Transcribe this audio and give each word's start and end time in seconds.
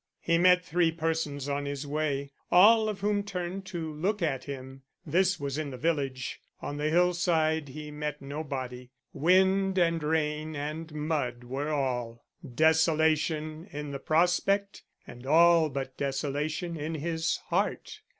He 0.19 0.39
met 0.39 0.65
three 0.65 0.91
persons 0.91 1.47
on 1.47 1.65
his 1.65 1.85
way, 1.85 2.31
all 2.51 2.89
of 2.89 3.01
whom 3.01 3.21
turned 3.21 3.67
to 3.67 3.93
look 3.93 4.23
at 4.23 4.45
him. 4.45 4.81
This 5.05 5.39
was 5.39 5.59
in 5.59 5.69
the 5.69 5.77
village. 5.77 6.39
On 6.59 6.77
the 6.77 6.89
hillside 6.89 7.69
he 7.69 7.91
met 7.91 8.19
nobody. 8.19 8.89
Wind 9.13 9.77
and 9.77 10.01
rain 10.01 10.55
and 10.55 10.91
mud 10.91 11.43
were 11.43 11.69
all; 11.69 12.25
desolation 12.43 13.67
in 13.71 13.91
the 13.91 13.99
prospect 13.99 14.81
and 15.05 15.27
all 15.27 15.69
but 15.69 15.97
desolation 15.97 16.75
in 16.75 16.95
his 16.95 17.37
heart. 17.49 18.01